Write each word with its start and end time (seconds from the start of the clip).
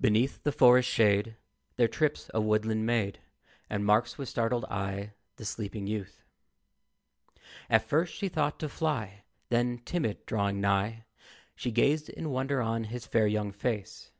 Beneath 0.00 0.42
the 0.42 0.52
forest 0.52 0.88
shade 0.88 1.36
There 1.76 1.86
trips 1.86 2.30
a 2.32 2.40
woodland 2.40 2.86
maid, 2.86 3.20
And 3.68 3.84
marks 3.84 4.16
with 4.16 4.30
startled 4.30 4.64
eye 4.70 5.12
the 5.36 5.44
sleeping 5.44 5.86
youth. 5.86 6.24
At 7.68 7.84
first 7.86 8.14
she 8.14 8.30
thought 8.30 8.58
to 8.60 8.70
fly, 8.70 9.24
Then, 9.50 9.76
timid, 9.84 10.24
drawing 10.24 10.62
nigh, 10.62 11.04
She 11.54 11.70
gazed 11.72 12.08
in 12.08 12.30
wonder 12.30 12.62
on 12.62 12.84
his 12.84 13.04
fair 13.04 13.26
young 13.26 13.52
face. 13.52 14.12